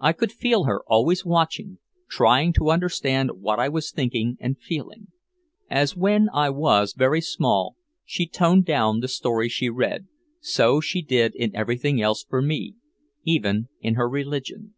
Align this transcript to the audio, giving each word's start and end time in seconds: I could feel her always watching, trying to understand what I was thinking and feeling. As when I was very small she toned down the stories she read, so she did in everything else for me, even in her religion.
I 0.00 0.12
could 0.12 0.32
feel 0.32 0.64
her 0.64 0.82
always 0.86 1.24
watching, 1.24 1.78
trying 2.10 2.52
to 2.52 2.70
understand 2.70 3.30
what 3.40 3.58
I 3.58 3.70
was 3.70 3.90
thinking 3.90 4.36
and 4.38 4.60
feeling. 4.60 5.06
As 5.70 5.96
when 5.96 6.28
I 6.34 6.50
was 6.50 6.92
very 6.92 7.22
small 7.22 7.76
she 8.04 8.28
toned 8.28 8.66
down 8.66 9.00
the 9.00 9.08
stories 9.08 9.52
she 9.52 9.70
read, 9.70 10.08
so 10.40 10.78
she 10.82 11.00
did 11.00 11.34
in 11.34 11.56
everything 11.56 12.02
else 12.02 12.22
for 12.22 12.42
me, 12.42 12.74
even 13.24 13.70
in 13.80 13.94
her 13.94 14.10
religion. 14.10 14.74